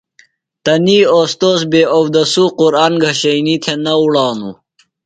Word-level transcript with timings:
تنی 0.63 0.99
اوستوذ 1.15 1.59
بے 1.71 1.81
اوداسُو 1.95 2.45
قُرآن 2.57 2.93
گھشنیۡ 3.03 3.59
تھےۡ 3.63 3.79
نہ 3.83 3.93
اُڑانُوۡ۔ 4.01 4.55